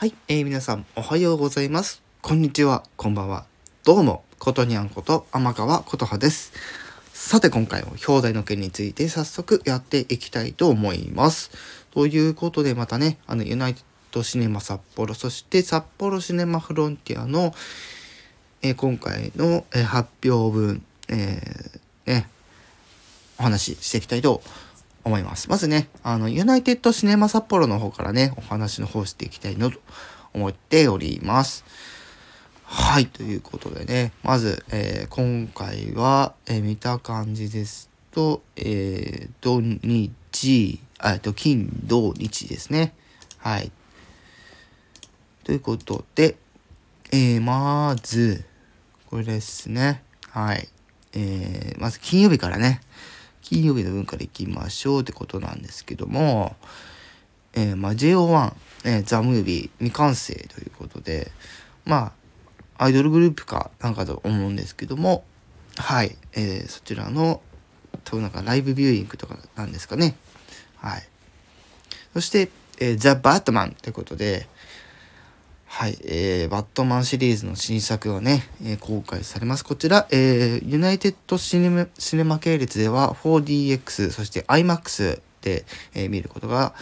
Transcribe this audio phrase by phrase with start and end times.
[0.00, 2.02] はい、えー、皆さんおはようございます。
[2.22, 3.44] こんにちは、こんばんは。
[3.84, 6.54] どうも、ことにゃんこと天川ことはです。
[7.12, 11.50] さて今回も表題の件について早速やっていきたいと思います。
[11.90, 17.52] ということでまたね、あのユナイテッドシネマ札幌、そして札幌シネマフロンティアの、
[18.62, 22.26] えー今回の、えー発表分、えーね、
[23.38, 24.69] お話ししていきたいと思います。
[25.04, 25.48] 思います。
[25.48, 29.78] まずね、あの、ユナイテッドシネマ札幌の方からね、お話の方していきたいのと
[30.34, 31.64] 思っております。
[32.64, 42.94] はい、ということでね、まず、えー今回は、えー見た感じですと、えー土日、あえっと、金、土日ですね。
[43.38, 43.72] はい。
[45.42, 46.36] ということで、
[47.10, 48.44] えーまず、
[49.06, 50.04] これですね。
[50.28, 50.68] はい。
[51.12, 52.80] えーまず金曜日からね、
[53.42, 56.56] 金曜日の分からいきましょうってことなんですけども、
[57.54, 58.54] えーまあ、JO1、
[58.84, 61.30] えーザ・ムービー未完成ということで、
[61.84, 62.12] ま
[62.78, 65.24] あ、アイドルグループかなんかと思うんですけども、
[65.76, 67.42] はい、えーそちらの、
[68.04, 70.16] 多分なんかライブビューイングとかなんですかね。
[70.76, 71.02] はい。
[72.14, 74.48] そして、えーザ・バットマンということで、
[75.72, 79.64] はい、えー、バットマンシリーズの新作がね、えー公開されます。
[79.64, 86.74] こちら、えー、ユナイテッドシネマシネマ系列では 4DX、そして IMAX で、えー見ることが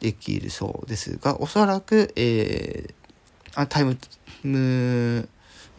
[0.00, 2.94] できるそうですが、おそらく、えー
[3.56, 3.98] あタイム、
[4.42, 5.28] ム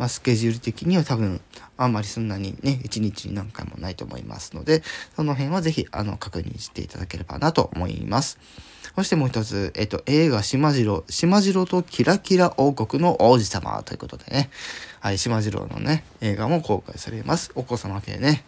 [0.01, 1.39] まあ、スケジュール的には多分、
[1.77, 4.81] あんまりそんなにね、一日に何回もないと思いますので、
[5.15, 8.39] その辺はぜひ、あの、確認していただければなと思います。
[8.95, 14.49] そしてもう一つ、えっと、映画、島次郎、島次郎とキラキラ王国の王子様ということでね、
[15.01, 17.51] はい、島次郎のね、映画も公開されます。
[17.53, 18.43] お子様系ね、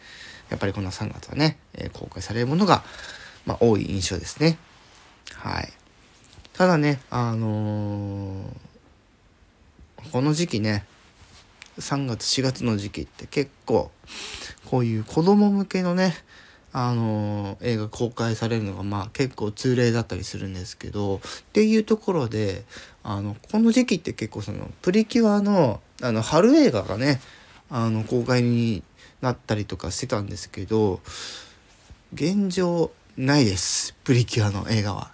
[0.49, 2.83] やっぱりこの3月はね、え公開されるものが、
[3.45, 4.57] まあ、多い印象ですね。
[5.35, 5.71] はい。
[6.53, 8.73] ただね、あのー
[10.11, 10.85] この時期ね、
[11.79, 13.91] 3月4月の時期って結構
[14.66, 16.14] こういう子供向けのね
[16.71, 21.20] あの映画公開されるのがまあ結構通例だったりするんですけどっ
[21.53, 22.64] ていうところで
[23.03, 27.21] あのこの時期って結構そのプリキュアのあの春映画がね
[27.70, 28.83] あの公開に
[29.21, 30.99] なったりとかしてたんですけど
[32.14, 33.95] 現状ないです。
[34.03, 35.11] プリキュアの映画は。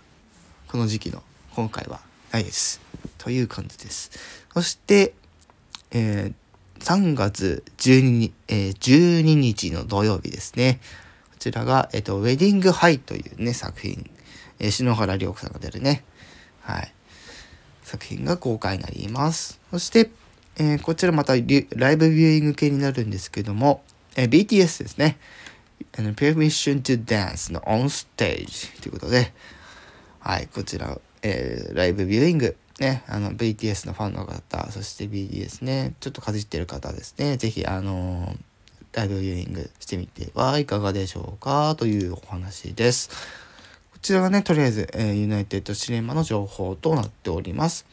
[0.69, 1.23] この時期の
[1.55, 1.99] 今回は
[2.31, 2.79] ないです。
[3.17, 4.11] という感じです。
[4.53, 5.13] そして
[5.91, 6.48] えー
[6.79, 10.79] 3月12日、えー12日の土曜日ですね。
[11.31, 14.09] こちらが、えっ、と、ウェディングハイというね、作品。
[14.59, 16.03] えー篠原涼子さんが出るね。
[16.61, 16.93] はい。
[17.83, 19.59] 作品が公開になります。
[19.71, 20.09] そして、
[20.57, 23.83] えーこちらまたライブビューイング系になるんですけども、
[24.15, 25.17] えー BTS ですね。
[25.97, 29.33] あの Permission to Dance の On Stage ということで、
[30.19, 38.37] はい、こちら、えーライブビューイング、ね、あの、BTS のファンの方、そして BTS ね、ちょっとかじってる方ですね、ぜひ、あのー
[38.91, 43.09] ライブビューイングしてみてはいかがでしょうかというお話です。
[43.91, 47.85] こちらがね、とりあえず、えーユナイテッドシネマの情報となっております。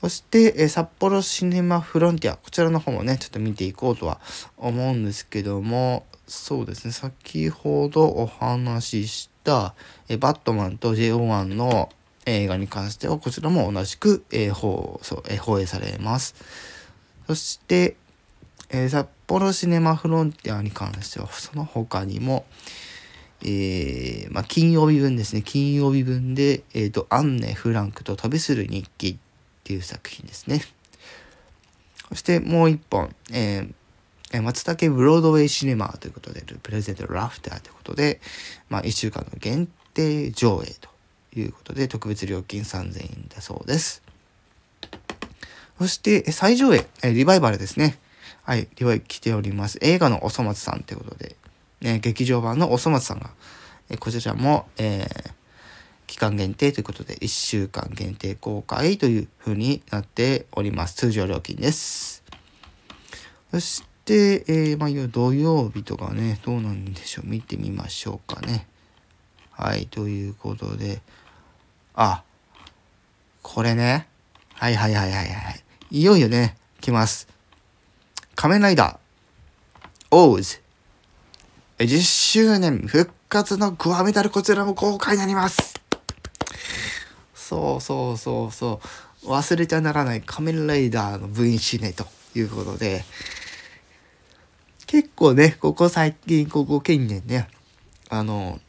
[0.00, 4.20] そして、えー札幌シネマフロンティア、こちらの方もね、ちょっと見ていこうとは
[4.56, 9.74] 思うんですけども、そうですね、先ほどお話しした、
[10.08, 11.88] えーバットマンと JO1 の
[12.26, 16.34] 映画に関しては、こちらも同じく、えー放送、えー放映されます。
[17.26, 17.96] そして、
[18.70, 22.44] えー札幌シネマフロンティアに関しては、その他にも、
[23.42, 25.42] えーまあ、金曜日分ですね。
[25.42, 29.16] 金曜日分で、えっ、と、アンネ・フランクと旅する日記っ
[29.64, 30.62] ていう作品ですね。
[32.08, 33.68] そしてもう一本、え
[34.32, 38.20] 松茸ブロードウェイシネマということで、プレゼントラフターということで、
[38.68, 40.85] まあ、1週間の限定上映と
[41.40, 44.02] いうことで、特別料金3000円だそうです。
[45.78, 47.98] そして、最上映、リバイバルですね。
[48.42, 49.78] はい、リバイ来ております。
[49.82, 51.36] 映画のおそ松さんということで、
[51.80, 53.30] ね、劇場版のおそ松さんが、
[53.98, 55.36] こちらも、えー
[56.06, 60.94] 期間限定ということで、1週間限定公開という風になっております。
[60.94, 62.22] 通常料金です。
[63.50, 67.28] そして、えーまあ、土曜日とかね、どうなんでしょう。
[67.28, 68.66] 見てみましょうかね。
[69.50, 71.00] はい、ということで、
[71.96, 72.22] あ、
[73.42, 74.06] これね。
[74.52, 75.64] はいはいはいはいはい。
[75.90, 77.26] いよいよね、来ます。
[78.34, 80.60] 仮面ライダー、オーズ。
[81.78, 85.80] 10周年復活のコアメダルこちらも公開になります。
[87.34, 88.80] そうそうそうそ
[89.24, 89.28] う。
[89.28, 93.04] 忘れちゃならない仮面ライダーの分身ねということで、
[94.86, 97.48] 結構ね、ここ最近、ここ近年ね、
[98.10, 98.60] あの、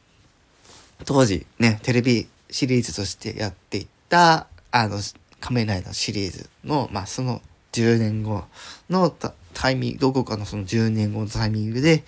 [1.03, 4.99] 当時ね、テレビシリーズとしてやっていった、あの、
[5.39, 7.41] 仮面ライダーシリーズの、まあ、その
[7.73, 8.43] 10年後
[8.89, 9.13] の
[9.53, 12.03] タイミング、どこかのその10年後のタイミングで、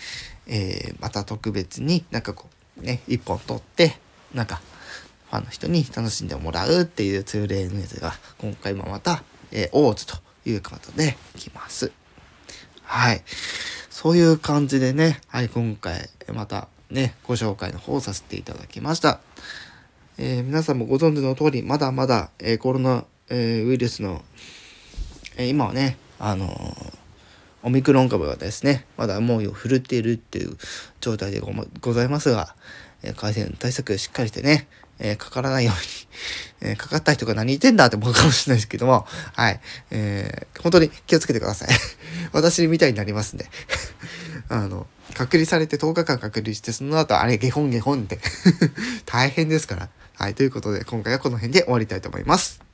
[0.47, 2.47] えー、また特別になんかこ
[2.79, 3.97] う、ね、一本取って、
[4.33, 4.61] なんか、
[5.29, 11.91] ファンの人に楽しんでもらうっていう通例のやつが、今回もまた、えー、オーズということで来ます。
[12.83, 13.21] はい。
[13.89, 19.19] そういう感じでね、はい、今回、またね、ご紹介の方させていただきました。
[20.21, 24.21] えー、皆さんもご存知の通り、まだまだ、えー、コロナ、えー、ウイルスの、
[25.37, 26.75] え今はね、あの
[27.63, 30.57] オミクロン株がですね、まだ猛威を振るっているっていう
[30.99, 31.41] 状態で
[31.79, 32.53] ございますが、
[33.01, 34.67] え感染対策しっかりしてね、
[34.99, 35.71] え、かからないよ
[36.61, 39.61] うに、 え、かかった人が何言ってんだって思うかもしれないですけども、はい、
[39.91, 41.69] えー、本当に気をつけてください。
[42.33, 43.49] 私みたいになりますんで。
[44.49, 48.19] あの、隔離されて10日間隔離して、その後、あれ、ゲホンゲホンって
[49.05, 49.89] 大変ですから。
[50.19, 52.68] はい、ということで、今回はこの辺で終わりたいと思います。